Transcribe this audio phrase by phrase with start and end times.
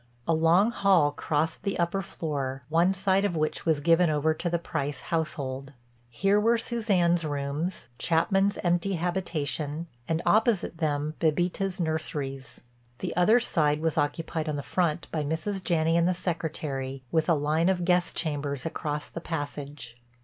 [0.27, 4.49] A long hall crossed the upper floor, one side of which was given over to
[4.49, 5.73] the Price household.
[6.09, 12.61] Here were Suzanne's rooms, Chapman's empty habitation, and opposite them Bébita's nurseries.
[12.97, 15.63] The other side was occupied on the front by Mrs.
[15.63, 20.01] Janney and the Secretary with a line of guest chambers across the passage.